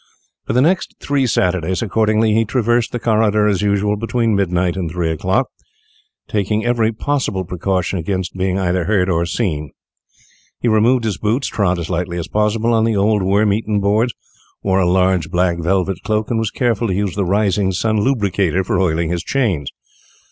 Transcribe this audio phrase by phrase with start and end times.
[0.47, 4.89] For the next three Saturdays, accordingly, he traversed the corridor as usual between midnight and
[4.89, 5.49] three o'clock,
[6.27, 9.69] taking every possible precaution against being either heard or seen.
[10.59, 14.15] He removed his boots, trod as lightly as possible on the old worm eaten boards,
[14.63, 18.63] wore a large black velvet cloak, and was careful to use the Rising Sun Lubricator
[18.63, 19.69] for oiling his chains.